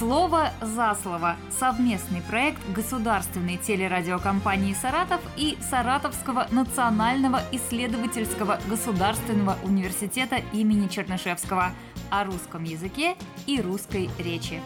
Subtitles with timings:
[0.00, 1.36] Слово за слово.
[1.50, 11.72] Совместный проект государственной телерадиокомпании «Саратов» и Саратовского национального исследовательского государственного университета имени Чернышевского
[12.08, 13.14] о русском языке
[13.46, 14.62] и русской речи.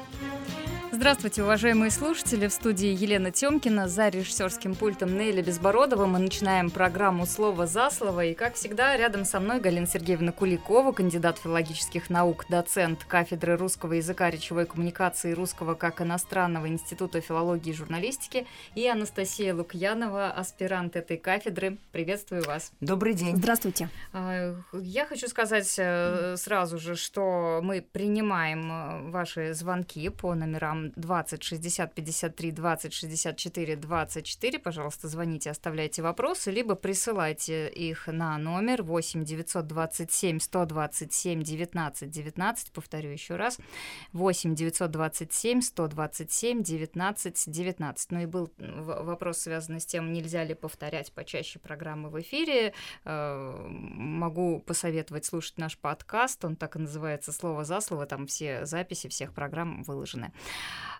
[0.96, 2.46] Здравствуйте, уважаемые слушатели.
[2.46, 6.06] В студии Елена Тёмкина за режиссерским пультом Нелли Безбородова.
[6.06, 8.26] Мы начинаем программу «Слово за слово».
[8.26, 13.94] И, как всегда, рядом со мной Галина Сергеевна Куликова, кандидат филологических наук, доцент кафедры русского
[13.94, 20.94] языка, речевой коммуникации и русского как иностранного Института филологии и журналистики, и Анастасия Лукьянова, аспирант
[20.94, 21.78] этой кафедры.
[21.90, 22.70] Приветствую вас.
[22.80, 23.36] Добрый день.
[23.36, 23.88] Здравствуйте.
[24.12, 30.83] А, я хочу сказать э, сразу же, что мы принимаем э, ваши звонки по номерам
[30.96, 34.58] 20 60 53 20 64 24.
[34.58, 42.72] Пожалуйста, звоните, оставляйте вопросы, либо присылайте их на номер 8 927 127 19 19.
[42.72, 43.58] Повторю еще раз.
[44.12, 48.10] 8 927 127 19 19.
[48.10, 52.74] Ну и был вопрос, связанный с тем, нельзя ли повторять почаще программы в эфире.
[53.04, 56.44] Э, могу посоветовать слушать наш подкаст.
[56.44, 58.06] Он так и называется «Слово за слово».
[58.06, 60.32] Там все записи всех программ выложены.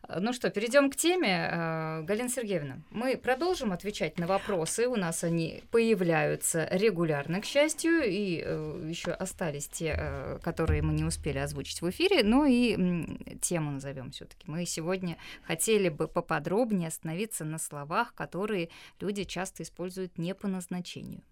[0.08, 1.48] Ну что, перейдем к теме.
[1.50, 4.86] Э, Галина Сергеевна, мы продолжим отвечать на вопросы.
[4.86, 10.92] У нас они появляются регулярно, к счастью, и э, еще остались те, э, которые мы
[10.92, 12.22] не успели озвучить в эфире.
[12.22, 14.44] Ну и тему назовем все-таки.
[14.46, 18.68] Мы сегодня хотели бы поподробнее остановиться на словах, которые
[19.00, 21.22] люди часто используют не по назначению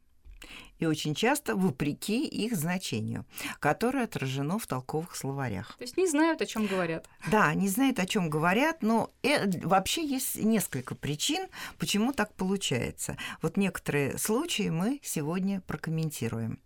[0.82, 3.24] и очень часто вопреки их значению,
[3.60, 5.76] которое отражено в толковых словарях.
[5.78, 7.08] То есть не знают, о чем говорят.
[7.30, 11.46] Да, не знают, о чем говорят, но э, вообще есть несколько причин,
[11.78, 13.16] почему так получается.
[13.42, 16.58] Вот некоторые случаи мы сегодня прокомментируем.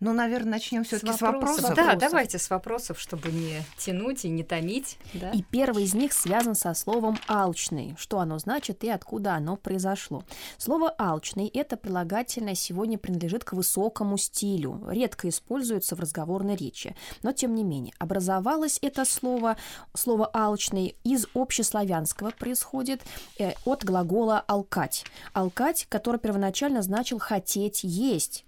[0.00, 1.74] Ну, наверное, начнем все-таки с, с вопросов.
[1.74, 4.98] Да, давайте с вопросов, чтобы не тянуть и не томить.
[5.14, 5.30] Да?
[5.30, 7.94] И первый из них связан со словом алчный.
[7.98, 10.24] Что оно значит и откуда оно произошло?
[10.58, 16.96] Слово алчный это прилагательное сегодня принадлежит к высокому стилю, редко используется в разговорной речи.
[17.22, 19.56] Но, тем не менее, образовалось это слово,
[19.94, 23.02] слово «алчный» из общеславянского происходит
[23.38, 25.04] э, от глагола «алкать».
[25.32, 28.44] «Алкать», который первоначально значил «хотеть есть»,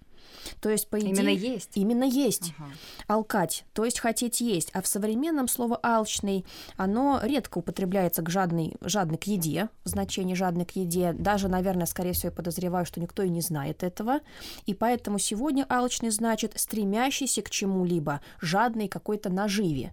[0.61, 1.11] то есть, по идее...
[1.11, 1.71] Именно есть?
[1.75, 2.53] Именно есть.
[2.59, 2.71] Ага.
[3.07, 4.71] Алкать, то есть хотеть есть.
[4.73, 6.45] А в современном слово «алчный»
[6.77, 11.13] оно редко употребляется к жадной, жадной к еде, значение жадной к еде.
[11.13, 14.21] Даже, наверное, скорее всего, я подозреваю, что никто и не знает этого.
[14.67, 19.93] И поэтому сегодня алчный значит стремящийся к чему-либо, жадный какой-то наживе.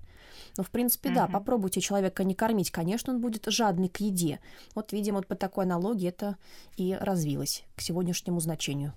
[0.58, 4.40] Ну, в принципе, да, попробуйте человека не кормить, конечно, он будет жадный к еде.
[4.76, 6.38] Вот, видимо, вот по такой аналогии это
[6.78, 8.94] и развилось к сегодняшнему значению.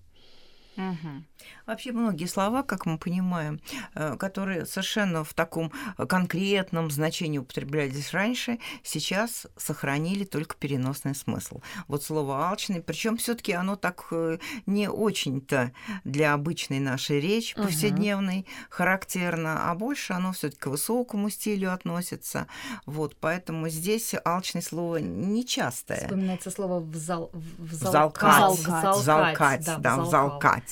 [0.76, 1.24] Угу.
[1.66, 3.60] Вообще многие слова, как мы понимаем,
[3.94, 11.60] э, которые совершенно в таком конкретном значении употреблялись раньше, сейчас сохранили только переносный смысл.
[11.88, 15.72] Вот слово алчный, причем все-таки оно так э, не очень-то
[16.04, 18.48] для обычной нашей речи повседневной угу.
[18.70, 22.46] характерно, а больше оно все-таки к высокому стилю относится.
[22.86, 26.02] Вот, поэтому здесь алчное слово нечастое.
[26.02, 28.58] Вспоминается слово взал, взалкать.
[28.58, 30.65] Взалкать, взалкать, да, да взалкать.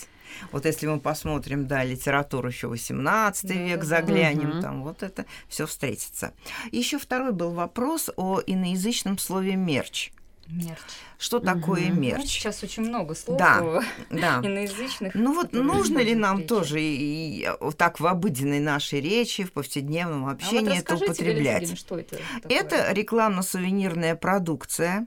[0.53, 4.61] Вот если мы посмотрим, да, литературу еще 18 да, век, заглянем, угу.
[4.61, 6.33] там вот это все встретится.
[6.73, 10.13] Еще второй был вопрос о иноязычном слове мерч.
[10.49, 10.79] Мерч.
[11.19, 11.47] Что угу.
[11.47, 12.19] такое мерч?
[12.19, 14.41] Ну, сейчас очень много слов да, да.
[14.43, 15.15] иноязычных.
[15.15, 16.49] Ну вот нужно ли нам речи?
[16.49, 21.55] тоже и, и, так в обыденной нашей речи, в повседневном общении а вот это употреблять?
[21.55, 22.59] Валентин, что это такое?
[22.59, 25.07] Это рекламно-сувенирная продукция.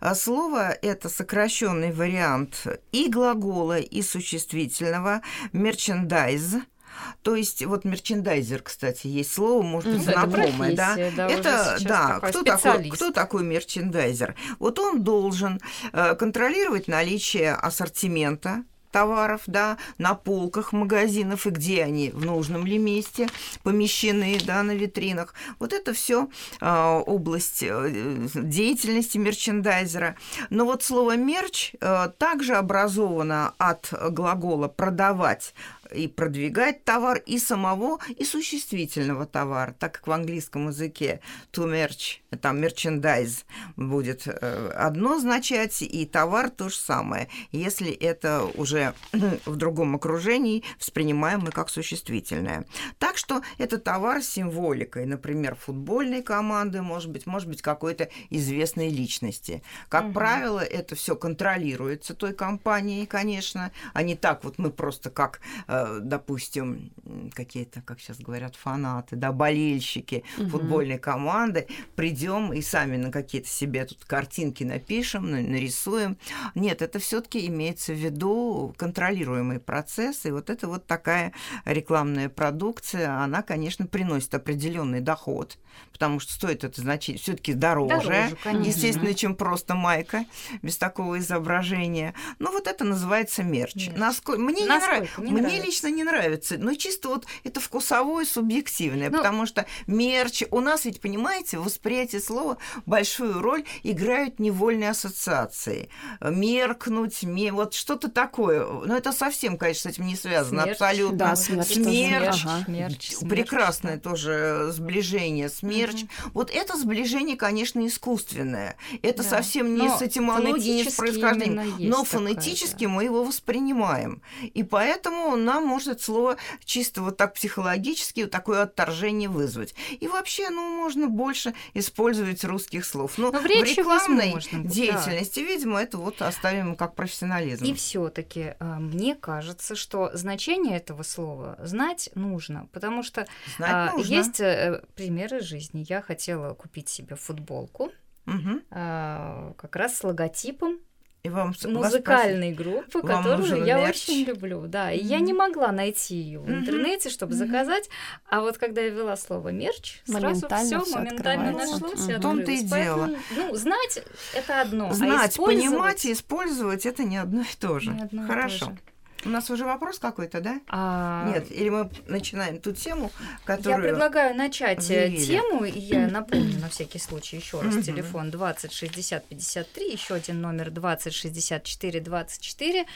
[0.00, 6.56] А слово это сокращенный вариант и глагола, и существительного мерчендайз–
[7.22, 10.96] то есть вот мерчендайзер, кстати, есть слово, может быть, знакомое, это да?
[11.16, 14.34] да это да, кто такой, кто такой мерчендайзер?
[14.58, 15.60] Вот он должен
[15.92, 22.78] э, контролировать наличие ассортимента товаров, да, на полках магазинов и где они в нужном ли
[22.78, 23.26] месте
[23.64, 25.34] помещены, да, на витринах.
[25.58, 26.28] Вот это все
[26.60, 30.14] э, область э, деятельности мерчендайзера.
[30.48, 35.54] Но вот слово мерч э, также образовано от глагола продавать
[35.94, 41.20] и продвигать товар, и самого, и существительного товара, так как в английском языке
[41.52, 43.44] to merch, там merchandise
[43.76, 48.94] будет э, одно означать, и товар то же самое, если это уже
[49.46, 52.66] в другом окружении воспринимаемый как существительное.
[52.98, 58.88] Так что это товар с символикой, например, футбольной команды, может быть, может быть, какой-то известной
[58.88, 59.62] личности.
[59.88, 60.14] Как угу.
[60.14, 65.83] правило, это все контролируется той компанией, конечно, а не так вот мы просто как э,
[65.84, 66.92] когда, допустим,
[67.34, 70.50] какие-то, как сейчас говорят, фанаты, да, болельщики угу.
[70.50, 71.66] футбольной команды,
[71.96, 76.16] придем и сами на какие-то себе тут картинки напишем, нарисуем.
[76.54, 81.32] Нет, это все-таки имеется в виду контролируемый процесс, и вот это вот такая
[81.64, 85.58] рекламная продукция, она, конечно, приносит определенный доход,
[85.94, 90.24] потому что стоит это значительно все-таки дороже, дороже естественно, чем просто майка
[90.60, 92.14] без такого изображения.
[92.38, 93.74] Но вот это называется мерч.
[93.76, 93.96] мерч.
[93.96, 95.22] Насколько мне Насколько?
[95.22, 95.40] не, нрав...
[95.40, 100.42] не мне лично не нравится, но чисто вот это вкусовое, субъективное, ну, потому что мерч
[100.50, 105.88] у нас ведь понимаете восприятие слова большую роль играют невольные ассоциации,
[106.20, 107.52] меркнуть, ме...
[107.52, 108.66] вот что-то такое.
[108.66, 110.72] Но это совсем, конечно, с этим не связано смерч.
[110.72, 111.18] абсолютно.
[111.18, 111.66] Да, смерч.
[111.66, 112.44] Смерч.
[112.44, 112.64] Ага.
[112.64, 113.12] смерч.
[113.28, 114.10] Прекрасное да.
[114.10, 116.02] тоже сближение смерч.
[116.02, 116.08] Угу.
[116.34, 118.76] Вот это сближение, конечно, искусственное.
[119.02, 119.28] Это да.
[119.28, 121.74] совсем не Но с этимологией, не с происхождением.
[121.78, 122.94] Но фонетически такая, да.
[122.94, 124.22] мы его воспринимаем.
[124.42, 129.74] И поэтому нам может слово чисто вот так психологически вот такое отторжение вызвать.
[130.00, 133.18] И вообще, ну, можно больше использовать русских слов.
[133.18, 135.46] Но, Но в, в рекламной деятельности, да.
[135.46, 137.64] видимо, это вот оставим как профессионализм.
[137.64, 143.26] И все-таки э, мне кажется, что значение этого слова знать нужно, потому что
[143.56, 144.14] знать а, нужно.
[144.14, 145.53] есть э, примеры жизни.
[145.72, 147.90] Я хотела купить себе футболку,
[148.26, 148.60] угу.
[148.70, 150.78] как раз с логотипом
[151.24, 154.02] и вам музыкальной группы, вам которую я мерч.
[154.02, 154.92] очень люблю, да.
[154.92, 155.06] И mm-hmm.
[155.06, 157.36] я не могла найти ее в интернете, чтобы mm-hmm.
[157.36, 157.88] заказать,
[158.28, 162.18] а вот когда я ввела слово мерч, сразу все моментально нашлось mm-hmm.
[162.18, 163.10] и том-то и дело.
[163.34, 164.04] Ну, знать
[164.34, 167.98] это одно, а знать, а понимать и использовать это не одно и то же.
[168.12, 168.66] Не Хорошо.
[168.66, 168.78] То же.
[169.24, 170.60] У нас уже вопрос какой-то, да?
[170.68, 171.30] А...
[171.32, 173.10] Нет, или мы начинаем ту тему,
[173.44, 173.82] которую...
[173.84, 175.24] Я предлагаю начать э, объявили.
[175.24, 180.40] тему, и я напомню на всякий случай еще раз телефон 20 60 53, еще один
[180.40, 182.86] номер 20 64 24.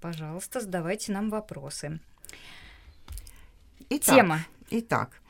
[0.00, 2.00] Пожалуйста, задавайте нам вопросы.
[3.90, 4.46] Итак, Тема.
[4.70, 5.20] Итак,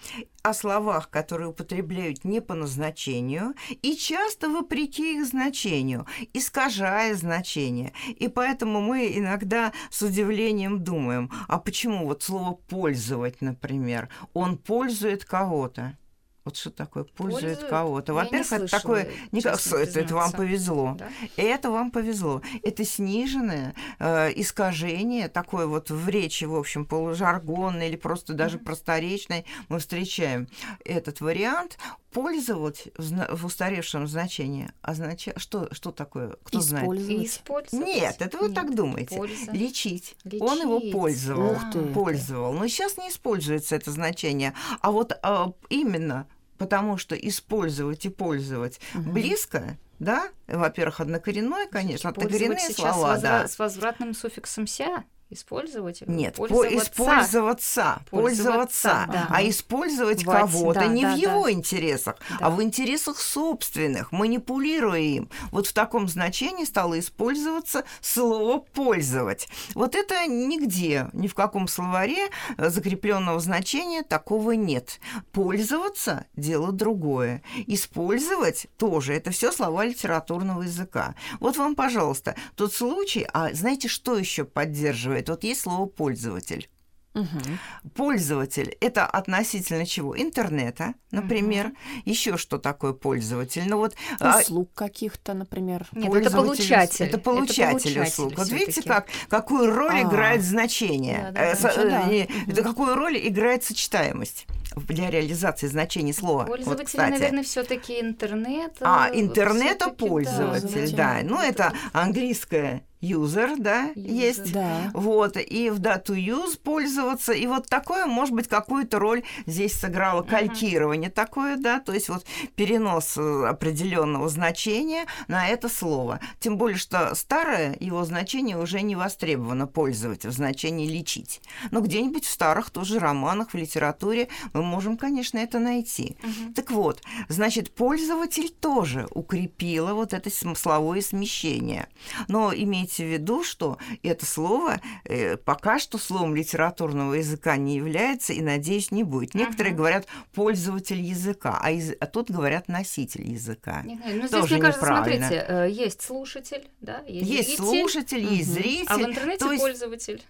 [0.43, 7.93] о словах, которые употребляют не по назначению и часто вопреки их значению, искажая значение.
[8.07, 15.25] И поэтому мы иногда с удивлением думаем, а почему вот слово «пользовать», например, он пользует
[15.25, 15.99] кого-то?
[16.45, 18.13] Вот что такое пользует, пользует кого-то.
[18.13, 20.95] Во-первых, это такое не как это, это вам повезло.
[20.99, 21.09] Да?
[21.37, 22.43] Это вам повезло.
[22.63, 28.65] Это сниженное э, искажение, такое вот в речи, в общем, полужаргонное или просто даже mm-hmm.
[28.65, 29.45] просторечное.
[29.71, 30.49] Мы встречаем
[30.85, 31.79] этот вариант.
[32.15, 36.37] Пользовать в, в устаревшем значении означает что что такое?
[36.45, 37.01] Кто Использовать.
[37.01, 37.27] знает?
[37.27, 37.87] Использовать.
[37.87, 39.17] Нет, это вы Нет, так думаете.
[39.17, 39.51] Польза.
[39.51, 40.17] Лечить.
[40.25, 40.41] Лечить.
[40.41, 41.57] Он его пользовал,
[41.93, 42.53] пользовал.
[42.53, 44.55] Но сейчас не используется это значение.
[44.81, 49.11] А вот э, именно потому что использовать и пользовать угу.
[49.11, 53.49] близко, да, во-первых, однокоренное, конечно, однокоренные слова, да.
[53.49, 55.05] С возвратным суффиксом ся.
[55.35, 56.03] Использовать?
[56.07, 56.79] Нет, пользоваться.
[56.79, 59.27] использоваться, пользоваться, пользоваться да.
[59.31, 61.51] а использовать кого-то да, не да, в его да.
[61.51, 62.47] интересах, да.
[62.47, 65.29] а в интересах собственных, манипулируя им.
[65.51, 69.49] Вот в таком значении стало использоваться слово «пользовать».
[69.75, 75.01] Вот это нигде, ни в каком словаре закрепленного значения такого нет.
[75.33, 77.43] Пользоваться– дело другое.
[77.67, 81.17] Использовать тоже– это все слова литературного языка.
[81.41, 86.69] Вот вам, пожалуйста, тот случай, а знаете, что еще поддерживает спрашивает, вот есть слово пользователь.
[87.15, 87.91] Угу.
[87.95, 90.21] Пользователь это относительно чего?
[90.21, 91.67] Интернета, например.
[91.67, 91.77] Угу.
[92.07, 93.63] Еще что такое пользователь?
[93.69, 94.79] Ну вот а, услуг а...
[94.79, 95.87] каких-то, например.
[95.93, 97.07] Нет, это получатель.
[97.07, 98.33] Это получатель, это услуг.
[98.37, 100.03] Вот видите, как какую роль а.
[100.03, 101.31] играет значение?
[101.33, 102.11] Да, да, да.
[102.11, 102.63] Э, да.
[102.63, 104.47] Какую роль играет сочетаемость?
[104.89, 106.47] для реализации значения слова.
[106.47, 108.73] Пользователь, вот, наверное, все-таки интернет.
[108.81, 111.21] А, интернета пользователь, да.
[111.21, 111.21] да.
[111.23, 114.13] Ну, это английское user, да, user.
[114.13, 114.53] есть.
[114.53, 114.91] Да.
[114.95, 117.33] Вот, и в дату use пользоваться.
[117.33, 121.15] И вот такое, может быть, какую-то роль здесь сыграло калькирование uh-huh.
[121.15, 126.21] такое, да, то есть вот перенос э, определенного значения на это слово.
[126.41, 131.41] Тем более, что старое его значение уже не востребовано пользовать в значении лечить.
[131.71, 136.17] Но где-нибудь в старых тоже романах, в литературе мы можем, конечно, это найти.
[136.23, 136.55] Uh-huh.
[136.55, 141.89] Так вот, значит, пользователь тоже укрепила вот это смысловое смещение.
[142.29, 147.77] Но имейте имейте в виду, что это слово э, пока что словом литературного языка не
[147.77, 149.35] является и, надеюсь, не будет.
[149.35, 149.79] Некоторые uh-huh.
[149.79, 151.93] говорят пользователь языка, а, из...
[151.99, 153.83] а тут говорят носитель языка.
[153.85, 157.65] Ну, здесь, мне кажется, смотрите, э, есть слушатель, да, есть, есть зритель.
[157.65, 158.35] слушатель, uh-huh.
[158.35, 158.87] есть зритель.
[158.89, 159.61] А в интернете есть...
[159.61, 160.23] пользователь.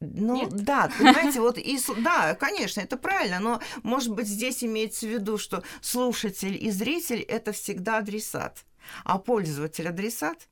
[0.00, 0.50] Ну Нет?
[0.64, 5.38] да, понимаете, вот и да, конечно, это правильно, но может быть здесь имеется в виду,
[5.38, 8.64] что слушатель и зритель это всегда адресат,
[9.04, 10.48] а пользователь адресат.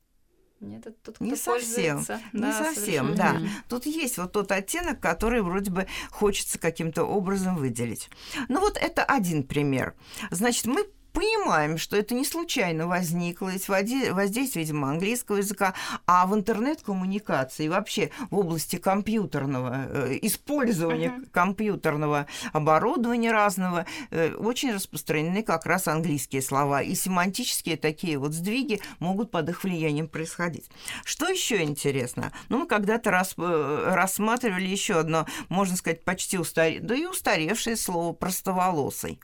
[0.61, 3.41] Нет, это тут не совсем, не да, совсем, да.
[3.67, 8.09] Тут есть вот тот оттенок, который вроде бы хочется каким-то образом выделить.
[8.47, 9.95] Ну вот это один пример.
[10.29, 15.73] Значит, мы понимаем, что это не случайно возникло, есть воздействие, видимо, английского языка,
[16.05, 21.29] а в интернет-коммуникации вообще в области компьютерного, э, использования uh-huh.
[21.31, 28.81] компьютерного оборудования разного э, очень распространены как раз английские слова, и семантические такие вот сдвиги
[28.99, 30.69] могут под их влиянием происходить.
[31.03, 32.31] Что еще интересно?
[32.49, 37.75] Ну, мы когда-то рас, э, рассматривали еще одно, можно сказать, почти устаревшее, да и устаревшее
[37.75, 39.19] слово «простоволосый».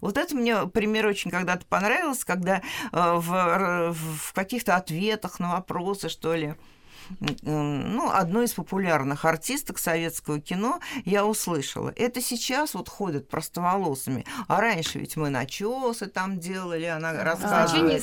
[0.00, 2.60] Вот это мне пример очень когда-то понравился, когда э,
[2.92, 6.54] в, в каких-то ответах на вопросы, что ли,
[7.42, 11.92] ну, одной из популярных артисток советского кино я услышала.
[11.96, 18.02] Это сейчас вот ходят простоволосыми, а раньше ведь мы начесы там делали, она а, рассказывает.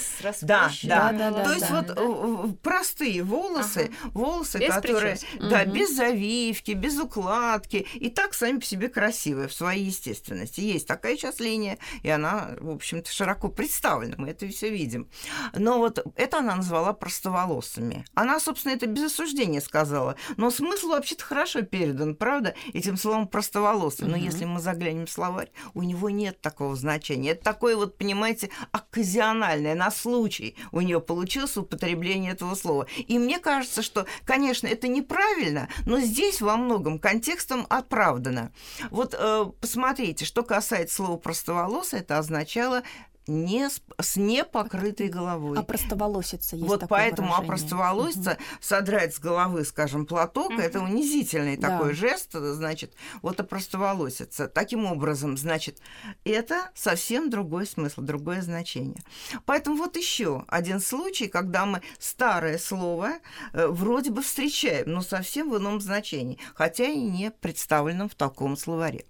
[0.87, 1.43] Да, да, да, да.
[1.43, 8.33] То есть вот э, простые волосы, волосы, которые, да, без завивки, без укладки, и так
[8.33, 10.61] сами по себе красивые в своей естественности.
[10.61, 15.09] Есть такая сейчас линия, и она, в общем-то, широко представлена, мы это все видим.
[15.53, 18.05] Но вот это она назвала простоволосыми.
[18.13, 20.15] Она, собственно, это без осуждения сказала.
[20.37, 24.07] Но смысл вообще-то хорошо передан, правда, этим словом простоволосый.
[24.07, 27.31] Но если мы заглянем в словарь, у него нет такого значения.
[27.31, 32.87] Это такое вот, понимаете, оказиональное, на случай у нее получилось употребление этого слова.
[33.07, 38.51] И мне кажется, что, конечно, это неправильно, но здесь во многом контекстом оправдано.
[38.89, 42.83] Вот э, посмотрите, что касается слова простоволосый, это означало
[43.29, 45.57] не с, с непокрытой головой.
[45.57, 47.47] А простоволосица есть Вот поэтому выражение.
[47.47, 48.43] опростоволоситься, угу.
[48.59, 50.59] содрать с головы, скажем, платок, угу.
[50.59, 51.69] это унизительный да.
[51.69, 54.47] такой жест, значит, вот опростоволоситься.
[54.47, 55.79] Таким образом, значит,
[56.25, 59.03] это совсем другой смысл, другое значение.
[59.45, 63.13] Поэтому вот еще один случай, когда мы старое слово
[63.53, 68.57] э, вроде бы встречаем, но совсем в ином значении, хотя и не представленном в таком
[68.57, 69.05] словаре.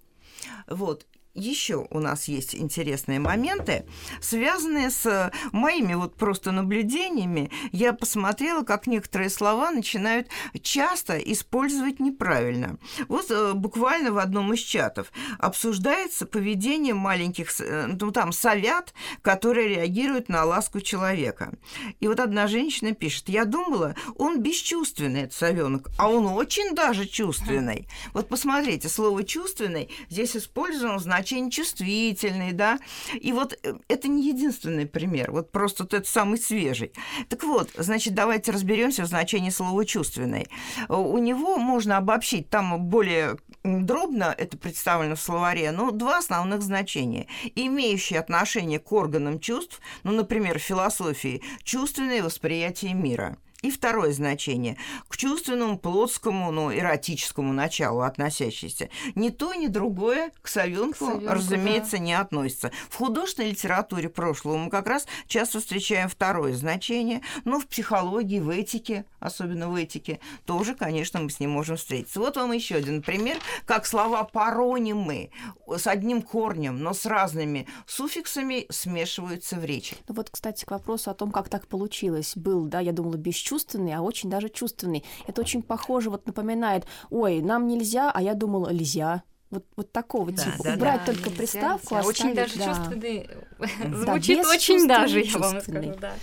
[0.66, 3.84] Вот еще у нас есть интересные моменты,
[4.20, 7.50] связанные с моими вот просто наблюдениями.
[7.72, 10.28] Я посмотрела, как некоторые слова начинают
[10.62, 12.78] часто использовать неправильно.
[13.08, 19.68] Вот э, буквально в одном из чатов обсуждается поведение маленьких, э, ну там, совят, которые
[19.68, 21.52] реагируют на ласку человека.
[22.00, 27.06] И вот одна женщина пишет, я думала, он бесчувственный, этот совенок, а он очень даже
[27.06, 27.88] чувственный.
[28.12, 32.78] Вот посмотрите, слово «чувственный» здесь использовано в значение чувствительный, да.
[33.20, 36.92] И вот э, это не единственный пример, вот просто вот это самый свежий.
[37.28, 40.48] Так вот, значит, давайте разберемся в значении слова чувственный.
[40.88, 47.26] У него можно обобщить, там более дробно это представлено в словаре, но два основных значения.
[47.54, 54.76] Имеющие отношение к органам чувств, ну, например, в философии, чувственное восприятие мира– и второе значение–
[55.08, 58.88] к чувственному, плотскому, ну, эротическому началу относящееся.
[59.14, 61.98] Ни то, ни другое к совенку разумеется, да.
[61.98, 62.70] не относится.
[62.88, 68.48] В художественной литературе прошлого мы как раз часто встречаем второе значение, но в психологии, в
[68.48, 72.20] этике, особенно в этике, тоже, конечно, мы с ним можем встретиться.
[72.20, 73.36] Вот вам еще один пример,
[73.66, 75.30] как слова паронимы
[75.66, 79.96] с одним корнем, но с разными суффиксами смешиваются в речи.
[80.08, 82.36] Ну вот, кстати, к вопросу о том, как так получилось.
[82.36, 85.04] Был, да, я думала, бесчувственный бесчувственный, а очень даже чувственный.
[85.26, 89.22] Это очень похоже, вот напоминает, ой, нам нельзя, а я думала, нельзя.
[89.50, 90.62] Вот, вот такого да, типа.
[90.62, 92.08] Да, Убрать да, только нельзя, приставку, нельзя.
[92.08, 92.64] Очень даже да.
[92.66, 93.30] чувственный.
[93.96, 96.14] Звучит очень даже, я вам скажу, да.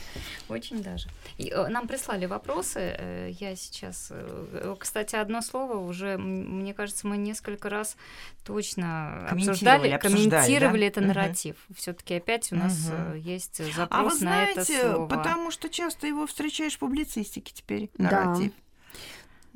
[0.47, 1.09] Очень даже.
[1.37, 2.95] И, э, нам прислали вопросы.
[2.97, 4.07] Э, я сейчас...
[4.11, 7.97] Э, кстати, одно слово уже, мне кажется, мы несколько раз
[8.45, 10.85] точно обсуждали, комментировали да?
[10.85, 11.57] это нарратив.
[11.67, 11.77] Угу.
[11.77, 13.17] Все-таки опять у нас угу.
[13.17, 15.07] есть запрос а вы знаете, на это слово.
[15.07, 18.51] потому что часто его встречаешь в публицистике теперь, нарратив.
[18.51, 18.66] Да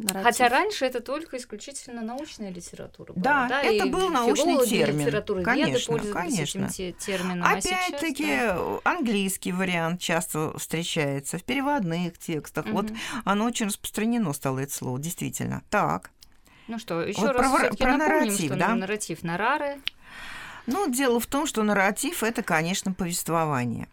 [0.02, 0.24] нарратив.
[0.24, 3.24] Хотя раньше это только исключительно научная литература была.
[3.24, 5.44] Да, да это был научный термин.
[5.44, 6.66] Конечно, конечно.
[6.66, 7.44] Этим термином.
[7.44, 8.92] А Опять-таки а да.
[8.92, 12.66] английский вариант часто встречается в переводных текстах.
[12.66, 12.74] Угу.
[12.74, 12.86] Вот
[13.26, 15.64] оно очень распространено стало это слово, действительно.
[15.70, 16.12] Так.
[16.68, 18.76] Ну что, еще вот раз про, про напомним, нарратив, что да?
[18.76, 19.82] нарратив Нарары.
[20.68, 23.88] Ну, дело в том, что нарратив это, конечно, повествование.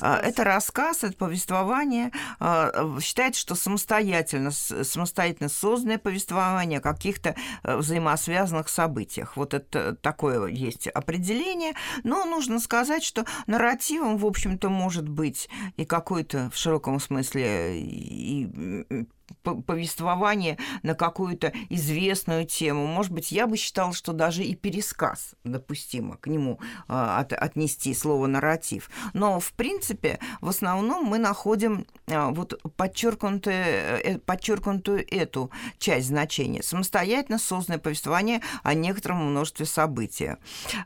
[0.00, 2.12] А, это рассказ, это повествование.
[2.38, 9.36] А, считается, что самостоятельно, самостоятельно созданное повествование о каких-то э, взаимосвязанных событиях.
[9.36, 11.74] Вот это такое есть определение.
[12.04, 19.06] Но нужно сказать, что нарративом, в общем-то, может быть и какой-то в широком смысле и
[19.42, 22.86] повествование на какую-то известную тему.
[22.86, 27.94] Может быть, я бы считала, что даже и пересказ допустимо к нему э, от, отнести
[27.94, 28.90] слово нарратив.
[29.12, 36.62] Но в принципе, в основном мы находим а, вот подчеркнутую, э, подчеркнутую эту часть значения.
[36.62, 40.32] Самостоятельно созданное повествование о некотором множестве событий.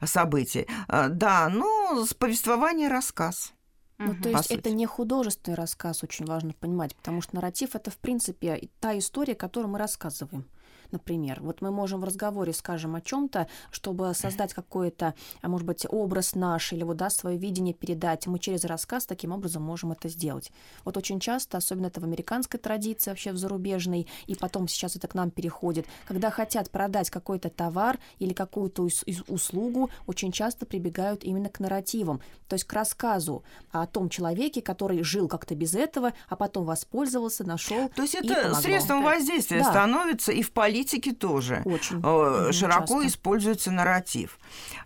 [0.05, 0.67] событий.
[0.89, 3.56] А, да, ну, повествование– рассказ.
[3.99, 7.97] Ну, то есть это не художественный рассказ, очень важно понимать, потому что нарратив это, в
[7.99, 10.47] принципе, та история, которую мы рассказываем
[10.93, 11.41] например.
[11.41, 16.35] Вот мы можем в разговоре скажем о чем-то, чтобы создать какой-то, а может быть, образ
[16.35, 18.27] наш или вот, да, свое видение передать.
[18.27, 20.53] Мы через рассказ таким образом можем это сделать.
[20.85, 25.09] Вот очень часто, особенно это в американской традиции, вообще в зарубежной, и потом сейчас это
[25.09, 28.89] к нам переходит, когда хотят продать какой-то товар или какую-то
[29.29, 35.03] услугу, очень часто прибегают именно к нарративам, то есть к рассказу о том человеке, который
[35.03, 37.89] жил как-то без этого, а потом воспользовался, нашел.
[37.91, 39.71] То есть это средством воздействия да.
[39.71, 42.01] становится и в политике политике тоже Очень.
[42.03, 43.07] Э, широко часто.
[43.09, 44.39] используется нарратив,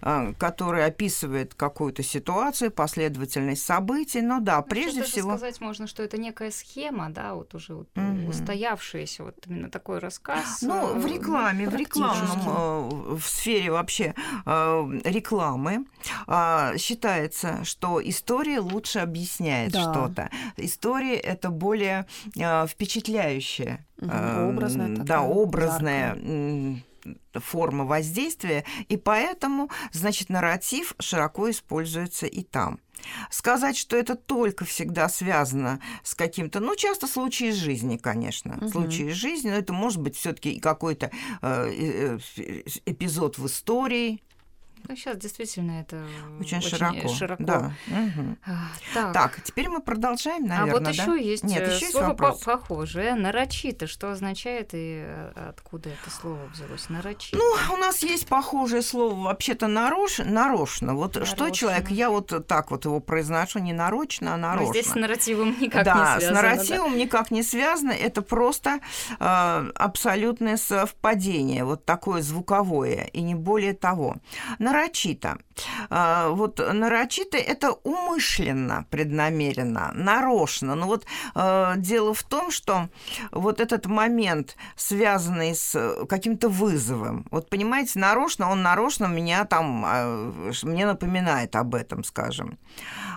[0.02, 4.22] э, который описывает какую-то ситуацию, последовательность событий.
[4.22, 5.30] Но да, ну, прежде всего...
[5.30, 8.28] сказать можно, что это некая схема, да, вот уже вот mm-hmm.
[8.28, 10.62] устоявшаяся, вот именно такой рассказ.
[10.62, 14.14] Ну, в э, рекламе, в рекламном, в сфере вообще
[14.46, 15.84] рекламы
[16.78, 19.82] считается, что история лучше объясняет да.
[19.82, 20.30] что-то.
[20.56, 26.84] История это более впечатляющая образная такая, да, образная яркая.
[27.34, 32.80] форма воздействия, и поэтому, значит, нарратив широко используется и там.
[33.30, 38.68] Сказать, что это только всегда связано с каким-то, ну, часто случаи из жизни, конечно, угу.
[38.68, 44.22] случаи из жизни, но это может быть все-таки какой-то э, э, эпизод в истории,
[44.88, 46.04] ну, сейчас действительно это
[46.40, 47.08] очень, очень широко.
[47.08, 47.44] широко.
[47.44, 47.72] Да.
[47.88, 48.36] Угу.
[48.94, 49.12] Так.
[49.12, 50.72] так, теперь мы продолжаем, наверное.
[50.72, 50.90] А вот да?
[50.90, 53.86] еще есть Нет, еще слово есть похожее, нарочито.
[53.86, 56.88] Что означает и э, откуда это слово взялось?
[56.88, 57.36] Нарочито.
[57.36, 60.18] Ну, у нас есть похожее слово вообще-то нарош...
[60.18, 60.94] нарочно.
[60.94, 61.36] Вот нарочно.
[61.36, 64.66] что человек, я вот так вот его произношу не нарочно, а ну, нарочно.
[64.66, 66.40] Но здесь с нарративом никак да, не связано.
[66.40, 66.98] с нарративом да?
[66.98, 67.92] никак не связано.
[67.92, 68.80] Это просто
[69.18, 74.16] э, абсолютное совпадение, вот такое звуковое, и не более того
[74.70, 75.38] нарочито.
[75.90, 80.74] А, вот нарочито– это умышленно, преднамеренно, нарочно.
[80.74, 82.88] Но вот а, дело в том, что
[83.32, 90.32] вот этот момент, связанный с каким-то вызовом, вот понимаете, нарочно, он нарочно меня там, а,
[90.62, 92.58] мне напоминает об этом, скажем.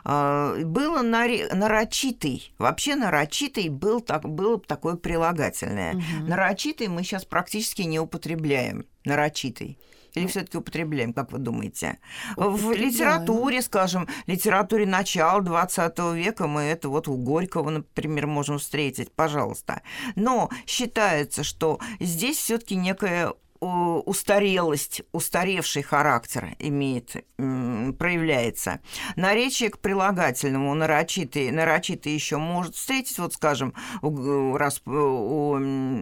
[0.04, 5.94] Было нарочитый, вообще нарочитый был, так, было такое прилагательное.
[5.94, 6.28] Угу.
[6.28, 9.78] Нарочитый мы сейчас практически не употребляем, нарочитый.
[10.16, 12.00] Или все-таки употребляем, как вы думаете?
[12.38, 19.12] В литературе, скажем, литературе начала 20 века мы это вот у Горького, например, можем встретить,
[19.12, 19.82] пожалуйста.
[20.16, 28.80] Но считается, что здесь все-таки некое устарелость, устаревший характер имеет, проявляется.
[29.16, 35.58] Наречие к прилагательному нарочитый, нарочитый еще может встретить, вот скажем, у, раз, у,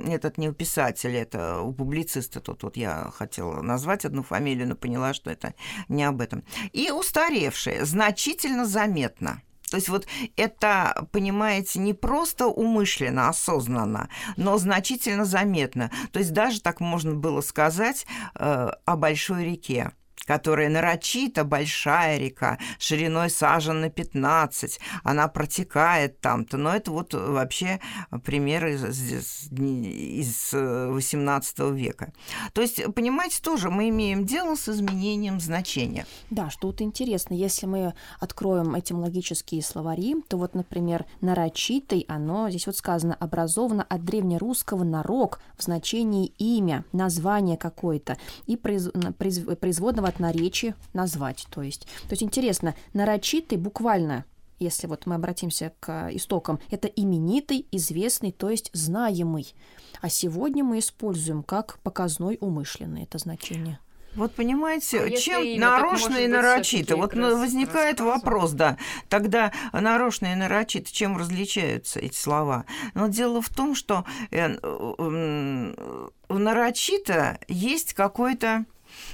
[0.07, 4.75] этот не у писателя, это у публициста, тут вот я хотела назвать одну фамилию, но
[4.75, 5.53] поняла, что это
[5.87, 6.43] не об этом.
[6.71, 9.41] И устаревшее, значительно заметно.
[9.71, 10.05] То есть вот
[10.35, 15.89] это, понимаете, не просто умышленно, осознанно, но значительно заметно.
[16.11, 18.05] То есть даже так можно было сказать
[18.35, 19.93] э, о большой реке
[20.25, 27.79] которая нарочито большая река, шириной сажен на 15, она протекает там-то, но это вот вообще
[28.23, 29.11] пример из,
[29.51, 32.13] из 18 века.
[32.53, 36.05] То есть, понимаете, тоже мы имеем дело с изменением значения.
[36.29, 42.67] Да, что вот интересно, если мы откроем этимологические словари, то вот, например, нарочитый, оно здесь
[42.67, 48.89] вот сказано, образовано от древнерусского нарок в значении имя, название какое-то и произ,
[49.59, 51.47] производного от наречия назвать.
[51.49, 54.25] То есть, то есть интересно, нарочитый буквально
[54.59, 59.55] если вот мы обратимся к истокам, это именитый, известный, то есть знаемый.
[60.01, 63.79] А сегодня мы используем как показной умышленный это значение.
[64.15, 66.97] Вот понимаете, а чем нарочно и нарочито?
[66.97, 68.77] Вот возникает вопрос, да.
[69.09, 72.65] Тогда нарочно и нарочито, чем различаются эти слова?
[72.93, 78.65] Но дело в том, что э, в нарочито есть какой-то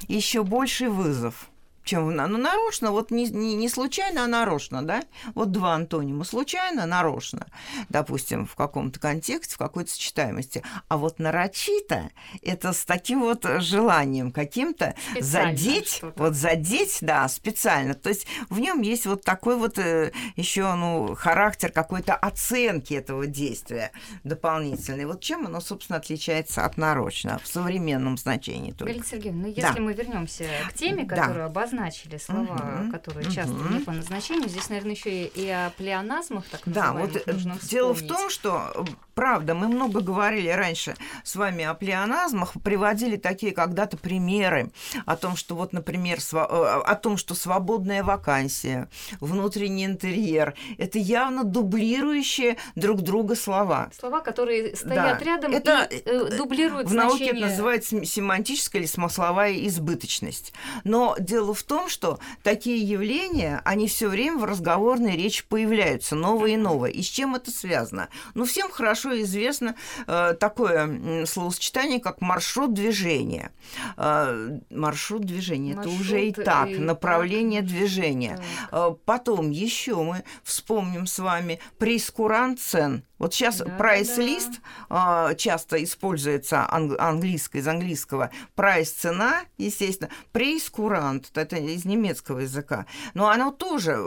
[0.08, 1.50] еще больший вызов
[1.88, 5.04] чем ну, нарочно, вот не, не, не случайно, а нарочно, да?
[5.34, 6.24] Вот два антонима.
[6.24, 7.48] Случайно, нарочно,
[7.90, 10.64] допустим, в каком-то контексте, в какой-то сочетаемости.
[10.90, 12.10] А вот нарочито–
[12.42, 17.94] это с таким вот желанием каким-то задеть, вот задеть, да, специально.
[17.94, 23.26] То есть в нем есть вот такой вот э, еще, ну, характер какой-то оценки этого
[23.28, 23.92] действия
[24.24, 25.06] дополнительный.
[25.06, 28.76] Вот чем оно, собственно, отличается от нарочно в современном значении?
[28.78, 29.80] Галина Сергеевна, ну, если да.
[29.80, 31.46] мы вернемся к теме, которую да.
[31.46, 32.92] обозначили обозначили слова, угу.
[32.92, 33.74] которые часто угу.
[33.74, 34.50] не по назначению.
[34.50, 38.86] Здесь, наверное, еще и, и о плеоназмах, так Да, вот э, дело в том, что
[39.18, 44.70] правда, мы много говорили раньше с вами о плеоназмах, приводили такие когда-то примеры
[45.08, 48.88] о том, что вот, например, сва- о том, что свободная вакансия,
[49.20, 53.90] внутренний интерьер, это явно дублирующие друг друга слова.
[54.00, 55.26] Слова, которые стоят да.
[55.26, 57.34] рядом это и э, дублируют В значение...
[57.34, 60.54] науке это называется семантическая или смысловая избыточность.
[60.84, 66.54] Но дело в том, что такие явления, они все время в разговорной речи появляются, новые
[66.54, 66.94] и новые.
[66.94, 68.10] И с чем это связано?
[68.36, 69.76] Ну, всем хорошо известно
[70.08, 73.52] э, такое словосочетание, как маршрут движения.
[73.98, 77.70] Э, маршрут движения маршрут это уже и так, и направление так.
[77.70, 78.40] движения.
[78.70, 78.92] Так.
[78.92, 85.34] Э, потом еще мы вспомним с вами прескурант цен вот сейчас да, прайс-лист да.
[85.36, 88.32] часто используется анг- английское, из английского.
[88.56, 92.86] Прайс-цена, естественно, прейс-курант, это из немецкого языка.
[93.14, 93.98] Но оно тоже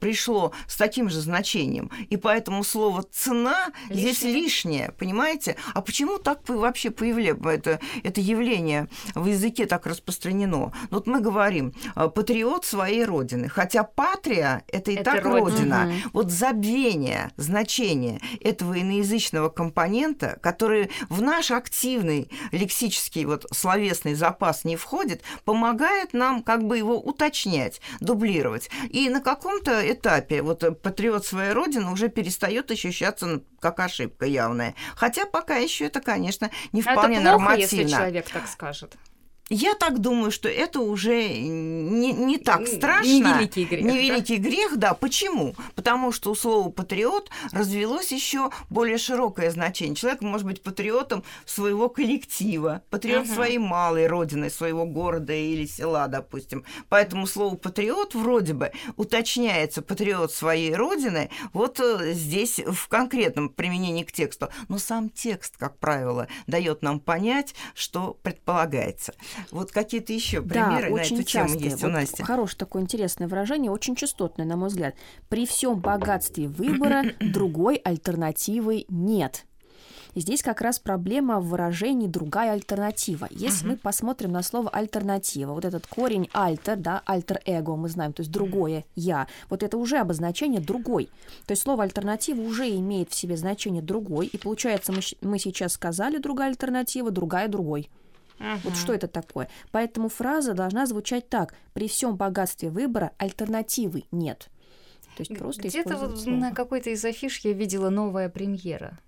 [0.00, 1.90] пришло с таким же значением.
[2.08, 4.12] И поэтому слово «цена» лишнее.
[4.12, 5.56] здесь лишнее, понимаете?
[5.74, 10.72] А почему так вообще появляется это, это явление в языке так распространено?
[10.90, 15.84] Вот мы говорим а, «патриот своей родины», хотя «патрия»— это и это так родина.
[15.84, 15.88] родина.
[15.88, 16.10] Угу.
[16.12, 24.76] Вот забвение, значение– этого иноязычного компонента, который в наш активный лексический вот словесный запас не
[24.76, 28.70] входит, помогает нам как бы его уточнять, дублировать.
[28.90, 34.74] И на каком-то этапе вот патриот своей родины уже перестает ощущаться как ошибка явная.
[34.96, 37.82] Хотя пока еще это, конечно, не вполне это плохо, нормативно.
[37.82, 38.96] если человек так скажет.
[39.50, 43.08] Я так думаю, что это уже не, не так страшно.
[43.08, 43.84] Не великий грех.
[43.84, 44.48] Не да?
[44.48, 44.94] грех, да.
[44.94, 45.54] Почему?
[45.74, 49.94] Потому что у слова патриот развелось еще более широкое значение.
[49.94, 53.34] Человек может быть патриотом своего коллектива, патриот uh-huh.
[53.34, 56.64] своей малой родины, своего города или села, допустим.
[56.90, 64.02] Поэтому слово патриот вроде бы уточняется патриот своей родины вот э, здесь в конкретном применении
[64.02, 64.48] к тексту.
[64.68, 69.14] Но сам текст, как правило, дает нам понять, что предполагается.
[69.50, 71.24] Вот какие-то еще примеры да, на эту частые.
[71.26, 72.22] тему есть вот у Насти.
[72.22, 74.94] Хорошее такое интересное выражение, очень частотное, на мой взгляд.
[75.28, 79.44] При всем богатстве выбора другой альтернативы нет.
[80.14, 83.28] И здесь как раз проблема в выражении другая альтернатива.
[83.30, 83.70] Если uh-huh.
[83.70, 88.32] мы посмотрим на слово альтернатива, вот этот корень альтер, да, альтер-эго мы знаем, то есть
[88.32, 91.08] другое я, вот это уже обозначение другой.
[91.46, 95.74] То есть слово альтернатива уже имеет в себе значение другой, и получается мы, мы сейчас
[95.74, 97.90] сказали другая альтернатива, другая другой.
[98.38, 98.60] Угу.
[98.64, 99.48] Вот что это такое?
[99.72, 104.48] Поэтому фраза должна звучать так: при всем богатстве выбора альтернативы нет.
[105.16, 108.98] То есть просто Где-то вот на какой-то из афиш я видела новая премьера.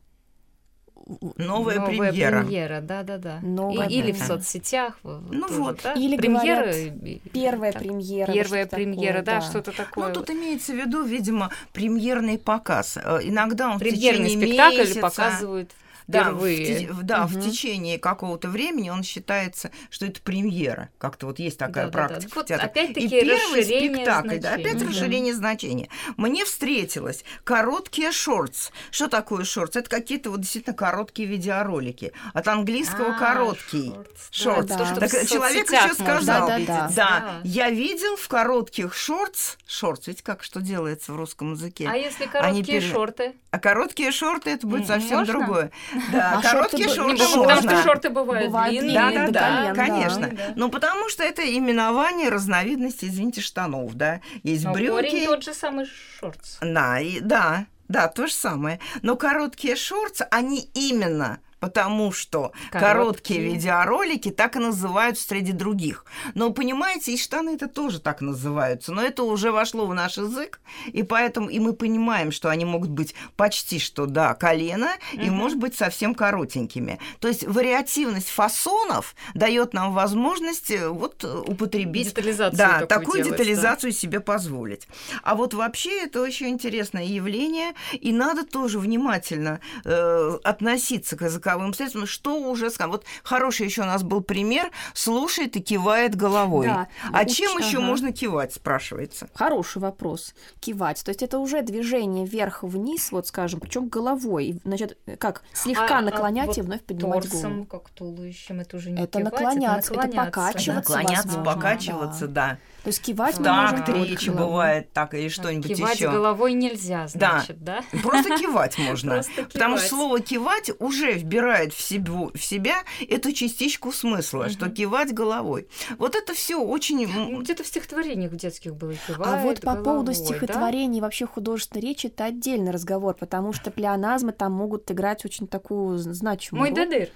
[1.37, 2.43] Новая, новая премьера.
[2.43, 3.39] премьера, да, да, да.
[3.43, 4.99] Новая И, или в соцсетях.
[5.03, 5.81] Ну тоже, вот.
[5.83, 5.93] Да?
[5.95, 6.73] Или премьера.
[6.73, 8.33] Говорят, первая так, премьера.
[8.33, 10.09] Первая премьера, такое, да, да, что-то такое.
[10.09, 12.97] Ну, тут имеется в виду, видимо, премьерный показ.
[13.03, 15.01] Э, иногда он Премьерный в течение спектакль месяца...
[15.01, 15.71] показывают
[16.19, 16.87] впервые.
[16.89, 17.35] Да, в, да угу.
[17.35, 20.91] в течение какого-то времени он считается, что это премьера.
[20.99, 22.35] Как-то вот есть такая да, практика.
[22.35, 22.55] Да, да.
[22.57, 24.41] Вот опять-таки И первый спектакль, значения.
[24.41, 24.91] да, опять угу.
[24.91, 25.89] расширение значения.
[26.17, 28.71] Мне встретилось короткие шортс.
[28.91, 29.77] Что такое шортс?
[29.77, 32.13] Это какие-то вот действительно короткие видеоролики.
[32.35, 33.93] От английского а, короткий.
[34.31, 34.69] Шортс.
[34.69, 34.95] Да, да.
[35.01, 36.49] Так человек еще сказал.
[36.49, 36.91] Да, да, да.
[36.95, 39.57] да, я видел в коротких шортс.
[39.67, 41.89] Шортс, ведь как что делается в русском языке?
[41.91, 42.93] А если короткие пере...
[42.93, 43.35] шорты?
[43.51, 45.33] А короткие шорты это будет совсем Можно?
[45.33, 45.71] другое.
[46.13, 47.57] Да, а короткие шорты, шорты можно.
[47.57, 49.29] Потому что шорты бывают, бывают длинные.
[49.29, 50.29] Да, да, да, конечно.
[50.29, 50.43] Да.
[50.57, 54.21] Ну, потому что это именование разновидности, извините, штанов, да.
[54.43, 54.91] Есть Но брюки.
[54.91, 55.87] корень тот же самый
[56.19, 56.59] шортс.
[56.61, 58.81] Да, и, да, да, то же самое.
[59.03, 62.81] Но короткие шорты, они именно потому что короткие.
[62.81, 66.05] короткие видеоролики так и называются среди других.
[66.35, 70.61] Но понимаете, и штаны это тоже так называются, но это уже вошло в наш язык,
[70.87, 75.23] и поэтому и мы понимаем, что они могут быть почти что до колена угу.
[75.23, 76.99] и может быть совсем коротенькими.
[77.21, 83.93] То есть вариативность фасонов дает нам возможность э, вот употребить детализацию да, такую, делать, детализацию
[83.93, 83.99] да.
[83.99, 84.89] себе позволить.
[85.23, 91.50] А вот вообще это очень интересное явление, и надо тоже внимательно э, относиться к языку
[91.51, 92.93] языковым средством, что уже сказать.
[92.93, 96.67] Вот хороший еще у нас был пример, слушает и кивает головой.
[96.67, 96.89] Да.
[97.13, 97.37] А Уч...
[97.37, 97.87] чем еще ага.
[97.87, 99.29] можно кивать, спрашивается?
[99.35, 100.35] Хороший вопрос.
[100.61, 101.03] Кивать.
[101.05, 104.61] То есть это уже движение вверх-вниз, вот скажем, причем головой.
[104.65, 107.67] Значит, как слегка а, наклонять а вот и вновь поднимать торсом, голову.
[107.67, 112.27] как туловищем, это уже не это кивать, наклоняться, это наклоняться, это покачиваться, наклоняться, возможно, покачиваться,
[112.27, 112.49] да.
[112.51, 112.59] да.
[112.83, 115.83] То есть кивать мы так, речи бывает так или что-нибудь еще.
[115.83, 117.85] Кивать головой нельзя, значит, да?
[117.93, 117.99] да?
[118.01, 119.15] Просто кивать можно.
[119.15, 119.87] Просто Потому кивать.
[119.87, 122.77] что слово кивать уже в вбирает в, себе, в себя
[123.09, 124.51] эту частичку смысла, угу.
[124.51, 125.67] что кивать головой.
[125.99, 127.07] Вот это все очень...
[127.07, 131.07] Ну, где-то в стихотворениях детских было кивает А вот по головой, поводу стихотворений, да?
[131.07, 136.61] вообще художественной речи, это отдельный разговор, потому что плеоназмы там могут играть очень такую значимую
[136.61, 137.09] Мой дадыр.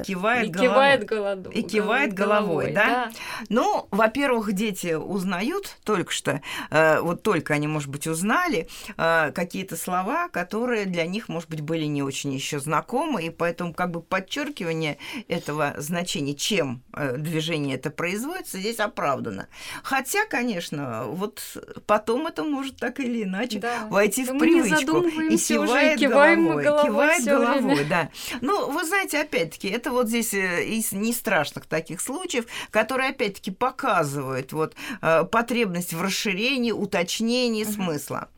[0.00, 0.70] И кивает, и головой.
[0.70, 1.54] кивает головой.
[1.54, 2.84] И кивает головой, головой да?
[2.86, 3.12] да?
[3.48, 9.76] Ну, во-первых, дети узнают только что, э, вот только они, может быть, узнали э, какие-то
[9.76, 14.00] слова, которые для них, может быть, были не очень еще знакомы, и поэтому как бы
[14.02, 19.48] подчеркивание этого значения, чем э, движение это производится, здесь оправдано.
[19.82, 21.42] Хотя, конечно, вот
[21.86, 23.86] потом это может так или иначе да.
[23.90, 25.02] войти в привычку.
[25.02, 28.10] И кивает головой, головой, кивает головой, да.
[28.40, 33.10] Ну, вы знаете, опять опять-таки, это вот здесь э, из не страшных таких случаев, которые,
[33.10, 37.72] опять-таки, показывают вот э, потребность в расширении, уточнении угу.
[37.72, 38.28] смысла.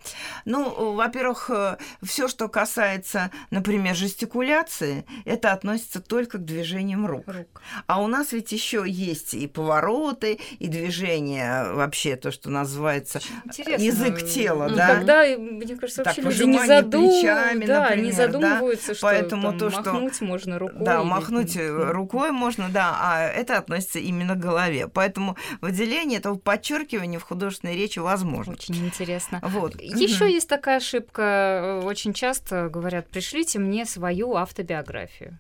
[0.44, 7.25] Ну, во-первых, э, все, что касается, например, жестикуляции, это относится только к движениям рук.
[7.27, 7.62] рук.
[7.87, 13.21] А у нас ведь еще есть и повороты, и движения вообще то, что называется
[13.57, 14.94] язык тела, ну, да.
[14.94, 17.09] Когда, мне кажется, вообще так, люди не, задум...
[17.09, 18.94] плечами, да, например, не задумываются, да?
[18.94, 20.85] что Поэтому там, то, что махнуть можно рукой.
[20.85, 24.88] Да, махнуть э, рукой можно, да, а это относится именно к голове.
[24.88, 28.52] Поэтому выделение этого подчеркивания в художественной речи возможно.
[28.52, 29.40] Очень интересно.
[29.42, 29.80] Вот.
[29.80, 30.32] Еще угу.
[30.32, 31.80] есть такая ошибка.
[31.84, 35.38] Очень часто говорят, пришлите мне свою автобиографию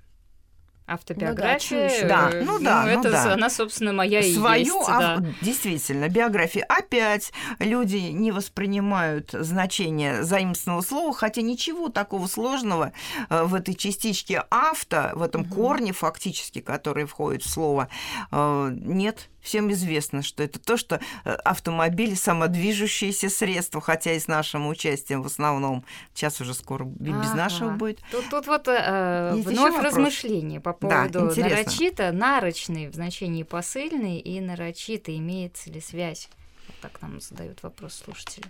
[0.88, 2.02] автобиография.
[2.02, 3.32] Ну да, ну, да, ну, это да.
[3.34, 4.88] она, собственно, моя Свою, и есть.
[4.88, 5.00] Ав...
[5.00, 5.24] Да.
[5.42, 6.64] Действительно, биография.
[6.64, 12.92] Опять люди не воспринимают значение заимственного слова, хотя ничего такого сложного
[13.28, 15.54] э, в этой частичке авто, в этом угу.
[15.54, 17.88] корне фактически, который входит в слово,
[18.30, 19.28] э, нет.
[19.48, 25.22] Всем известно, что это то, что э, автомобиль самодвижущееся средство, хотя и с нашим участием
[25.22, 25.86] в основном.
[26.12, 27.34] Сейчас уже скоро без ага.
[27.34, 27.98] нашего будет.
[28.12, 34.38] Тут, тут вот э, вновь размышление по поводу да, нарочито, нарочный в значении посыльный и
[34.38, 36.28] нарочито имеется ли связь?
[36.66, 38.44] Вот так нам задают вопрос слушатели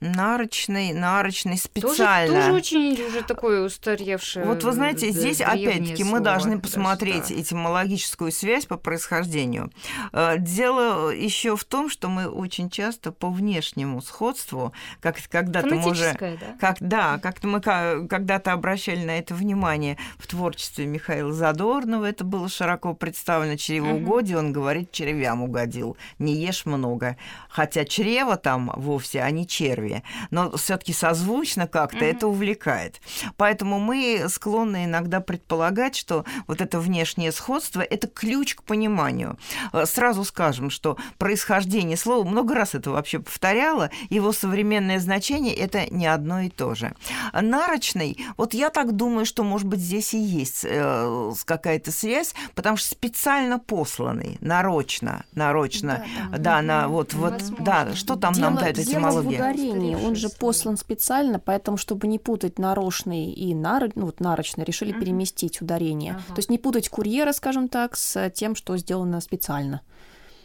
[0.00, 2.34] нарочный, нарочный специально.
[2.34, 4.44] Тоже, тоже очень уже такое устаревшее.
[4.44, 7.40] Вот вы знаете, здесь опять-таки мы должны посмотреть даже, да.
[7.40, 9.70] этимологическую связь по происхождению.
[10.12, 15.90] Э, дело еще в том, что мы очень часто по внешнему сходству, как когда-то мы
[15.90, 16.36] уже, да?
[16.60, 22.48] как да, как-то мы когда-то обращали на это внимание в творчестве Михаила Задорнова, это было
[22.48, 24.46] широко представлено чревоугодие, угу.
[24.46, 27.16] он говорит, червям угодил, не ешь много,
[27.48, 32.10] хотя чрево там вовсе, а не черви черви, но все-таки созвучно как-то mm-hmm.
[32.10, 33.00] это увлекает.
[33.36, 39.38] Поэтому мы склонны иногда предполагать, что вот это внешнее сходство это ключ к пониманию.
[39.72, 45.86] Э, сразу скажем, что происхождение слова, много раз это вообще повторяла, его современное значение это
[45.90, 46.92] не одно и то же.
[47.32, 52.76] Нарочный, вот я так думаю, что, может быть, здесь и есть э, какая-то связь, потому
[52.76, 58.44] что специально посланный, нарочно, нарочно, да, да, да на вот, вот, да, что там дело,
[58.44, 59.38] нам дает этимология?
[59.38, 59.69] ударении.
[59.96, 63.90] Он же послан специально, поэтому, чтобы не путать нарочный и нар...
[63.94, 65.00] ну, вот нарочный, решили uh-huh.
[65.00, 66.14] переместить ударение.
[66.14, 66.34] Uh-huh.
[66.34, 69.82] То есть не путать курьера, скажем так, с тем, что сделано специально.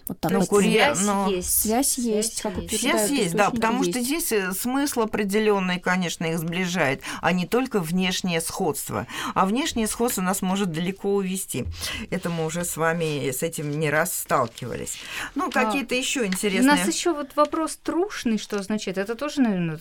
[0.08, 0.32] Вот так.
[0.32, 1.30] Ну, курьер, связь но...
[1.30, 1.62] есть.
[1.62, 2.80] Связь, связь есть, как есть.
[2.80, 3.92] Связь есть, да, потому есть.
[3.92, 9.08] что здесь э, смысл определенный, конечно, их сближает, а не только внешнее сходство.
[9.34, 11.66] А внешнее сходство нас может далеко увести.
[12.12, 14.98] Это мы уже с вами с этим не раз сталкивались.
[15.34, 16.74] Ну, какие-то а, еще интересные.
[16.74, 19.00] У нас еще вот вопрос трушный, что означает?
[19.00, 19.78] Это тоже, наверное,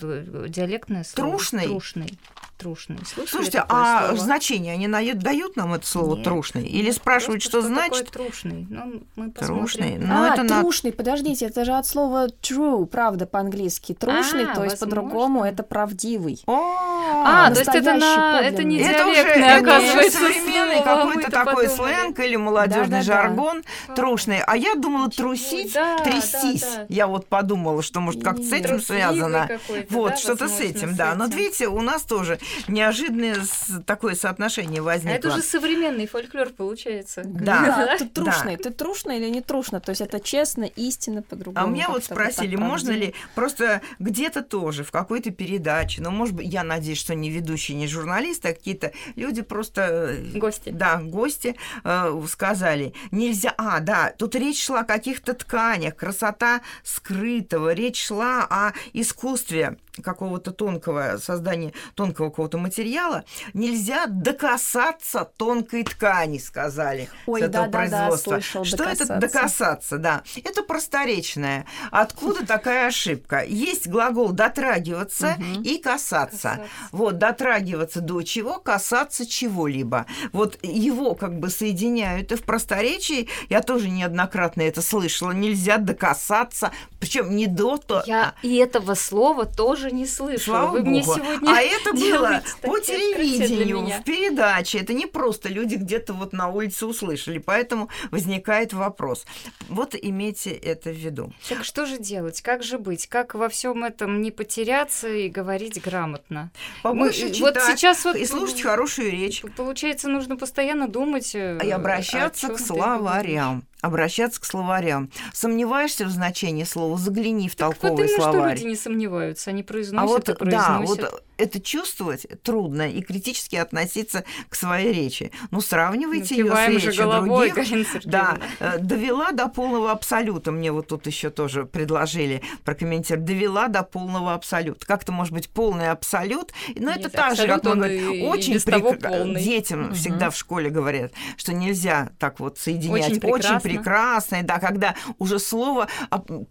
[0.47, 1.29] диалектное слово.
[1.29, 1.65] Трушный.
[1.65, 2.19] Трушный.
[2.57, 2.97] Трушный.
[3.05, 4.17] Слышали Слушайте, а слово?
[4.17, 6.23] значение они дают нам это слово Нет.
[6.23, 6.65] трушный?
[6.65, 8.05] Или спрашивают, что, что значит?
[8.05, 8.65] Такое трушный.
[8.69, 9.97] Ну, мы трушный.
[9.97, 10.97] Ну, а, это трушный, на...
[10.97, 13.93] подождите, это же от слова true, правда, по-английски.
[13.93, 16.41] Трушный, а, то есть по-другому это правдивый.
[16.47, 18.39] А, то есть это, на...
[18.41, 23.63] это не диалектный, оказывается, современный какой-то такой сленг или молодежный жаргон
[23.97, 24.39] трушный.
[24.47, 25.73] А я думала трусить,
[26.05, 26.65] трястись.
[26.87, 29.49] Я вот подумала, что может как-то с этим связано.
[29.89, 31.15] Вот, что-то с этим, да.
[31.15, 33.37] Но видите, у нас тоже неожиданное
[33.85, 35.15] такое соотношение возникло.
[35.15, 37.23] А это уже современный фольклор получается.
[37.25, 37.95] Да.
[37.99, 39.79] Ты трушный, ты трушный или не трушно?
[39.79, 41.67] То есть это честно, истинно, по-другому.
[41.67, 46.47] А меня вот спросили, можно ли просто где-то тоже, в какой-то передаче, ну, может быть,
[46.51, 49.81] я надеюсь, что не ведущий, не журналист, а какие-то люди просто...
[49.81, 50.69] Э, гости.
[50.69, 53.53] Да, гости э, сказали, нельзя...
[53.57, 60.51] А, да, тут речь шла о каких-то тканях, красота скрытого, речь шла о искусстве какого-то
[60.51, 68.31] тонкого создания тонкого какого-то материала, нельзя докасаться тонкой ткани, сказали Ой, с этого да, производства.
[68.31, 69.13] Да, да, слышал, Что докасаться.
[69.13, 69.97] это докасаться?
[69.97, 71.65] Да, это просторечное.
[71.91, 73.43] Откуда такая ошибка?
[73.43, 76.65] Есть глагол дотрагиваться и касаться.
[76.91, 80.05] Вот дотрагиваться до чего, касаться чего-либо.
[80.31, 85.31] Вот его как бы соединяют и в просторечии я тоже неоднократно это слышала.
[85.31, 88.03] Нельзя докасаться, причем не до то.
[88.05, 88.33] Я а...
[88.41, 90.57] и этого слова тоже не слышала.
[90.57, 90.89] Слава Вы Богу.
[90.89, 94.79] мне сегодня а это было по телевидению, в передаче.
[94.79, 97.39] Это не просто люди где-то вот на улице услышали.
[97.39, 99.25] Поэтому возникает вопрос.
[99.69, 101.33] Вот имейте это в виду.
[101.47, 102.41] Так что же делать?
[102.41, 103.07] Как же быть?
[103.07, 106.51] Как во всем этом не потеряться и говорить грамотно?
[106.83, 109.43] Побольше Мы, читать вот сейчас вот, и слушать хорошую речь.
[109.55, 111.35] Получается, нужно постоянно думать.
[111.35, 115.09] Э, и обращаться к словарям обращаться к словарям.
[115.33, 118.55] Сомневаешься в значении слова, загляни в так толковый вот словарь.
[118.57, 121.01] что люди не сомневаются, они произносят а вот, и произносят.
[121.01, 125.31] Да, вот это чувствовать трудно и критически относиться к своей речи.
[125.51, 128.05] Ну, сравнивайте ее с речью головой, других.
[128.05, 130.51] Да, э, довела до полного абсолюта.
[130.51, 133.25] Мне вот тут еще тоже предложили прокомментировать.
[133.25, 134.85] Довела до полного абсолюта.
[134.85, 139.43] Как-то может быть полный абсолют, но Нет, это так же, как мы говорим, очень прик...
[139.43, 139.95] детям угу.
[139.95, 143.11] всегда в школе говорят, что нельзя так вот соединять.
[143.11, 145.87] Очень, очень прекрасное, да, когда уже слово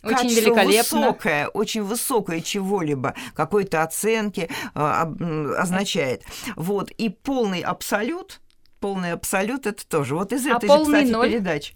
[0.02, 6.22] очень высокое, очень высокое чего-либо, какой-то оценки, означает.
[6.56, 6.90] Вот.
[6.90, 8.40] И полный абсолют,
[8.80, 10.14] полный абсолют это тоже.
[10.14, 11.30] Вот из а этой же, кстати, ноль?
[11.30, 11.74] передачи.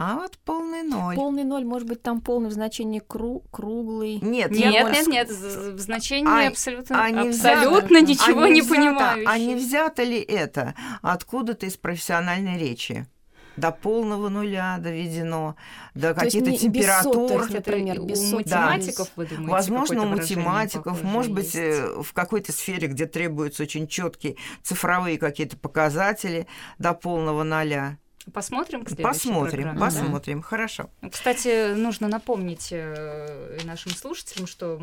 [0.00, 1.16] А вот полный ноль.
[1.16, 4.20] Полный ноль, может быть, там полный в значении кру круглый.
[4.20, 8.54] Нет, нет, нет, нет, в значении а, абсолютно, а не абсолютно взято, ничего а не,
[8.54, 9.24] не взято, понимаю.
[9.28, 13.08] А не взято ли это откуда-то из профессиональной речи?
[13.58, 15.56] До полного нуля доведено,
[15.94, 17.42] до каких-то температур.
[17.42, 21.56] Без например, без у математиков, вы думаете, Возможно, у математиков, может быть, есть?
[21.56, 26.46] Э, в какой-то сфере, где требуются очень четкие цифровые какие-то показатели
[26.78, 27.98] до полного ноля.
[28.32, 29.80] Посмотрим к Посмотрим, программе.
[29.80, 30.46] посмотрим, да.
[30.46, 30.90] хорошо.
[31.10, 34.80] Кстати, нужно напомнить э, нашим слушателям, что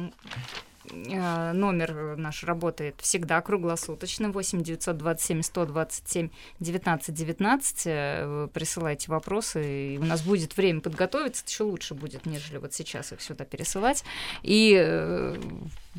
[0.94, 4.32] номер наш работает всегда круглосуточно.
[4.32, 8.52] 8 927 127 19 19.
[8.52, 11.44] Присылайте вопросы, и у нас будет время подготовиться.
[11.48, 14.04] Еще лучше будет, нежели вот сейчас их сюда пересылать.
[14.44, 15.36] И э,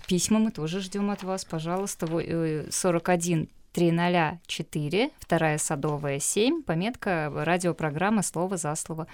[0.07, 2.07] письма мы тоже ждем от вас, пожалуйста.
[2.07, 9.07] 41 304, вторая садовая 7, пометка радиопрограмма «Слово за слово».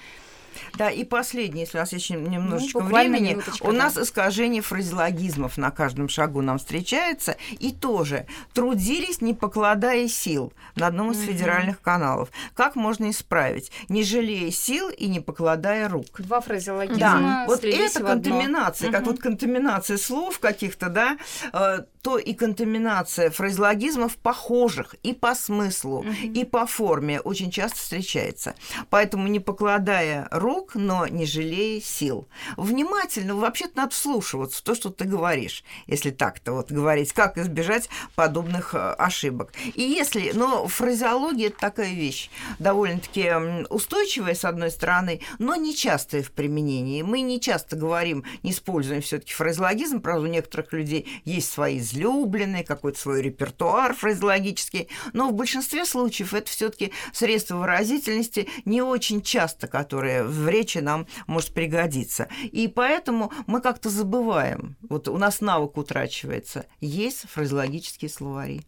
[0.76, 4.02] Да, и последнее, если у нас еще немножечко ну, времени, у нас да.
[4.02, 11.12] искажение фразеологизмов на каждом шагу нам встречается, и тоже трудились, не покладая сил на одном
[11.12, 12.30] из федеральных каналов.
[12.54, 13.70] Как можно исправить?
[13.88, 16.06] Не жалея сил и не покладая рук.
[16.18, 21.18] Два фразеологизма Да, вот это контаминация, как вот контаминация слов каких-то, да,
[21.52, 28.54] э, то и контаминация фразеологизмов похожих и по смыслу, и по форме очень часто встречается.
[28.90, 30.41] Поэтому не покладая рук,
[30.74, 32.28] но не жалея сил.
[32.56, 37.88] Внимательно, вообще-то надо вслушиваться в то, что ты говоришь, если так-то вот говорить, как избежать
[38.14, 39.52] подобных э, ошибок.
[39.74, 43.30] И если, но фразеология– это такая вещь, довольно-таки
[43.70, 47.02] устойчивая, с одной стороны, но не частая в применении.
[47.02, 51.78] Мы не часто говорим, не используем все таки фразеологизм, правда, у некоторых людей есть свои
[51.78, 58.82] излюбленные, какой-то свой репертуар фразеологический, но в большинстве случаев это все таки средства выразительности не
[58.82, 62.28] очень часто, которые в речи нам может пригодиться.
[62.42, 68.62] И поэтому мы как-то забываем, вот у нас навык утрачивается, есть фразеологические словари.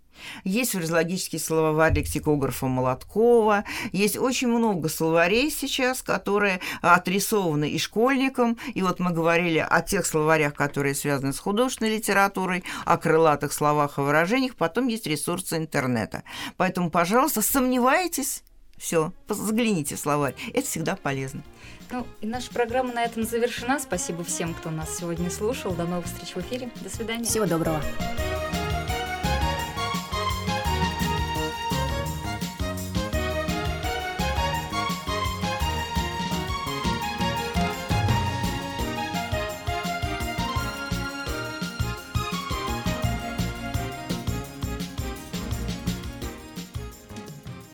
[0.44, 8.82] Есть фразеологический словарь лексикографа Молоткова, есть очень много словарей сейчас, которые отрисованы и школьникам, и
[8.82, 14.02] вот мы говорили о тех словарях, которые связаны с художественной литературой, о крылатых словах и
[14.02, 16.22] выражениях, потом есть ресурсы интернета.
[16.56, 18.44] Поэтому, пожалуйста, сомневайтесь,
[18.76, 21.42] все, загляните в словарь, это всегда полезно.
[21.90, 23.78] Ну, и наша программа на этом завершена.
[23.78, 25.72] Спасибо всем, кто нас сегодня слушал.
[25.72, 26.70] До новых встреч в эфире.
[26.82, 27.24] До свидания.
[27.24, 27.80] Всего доброго.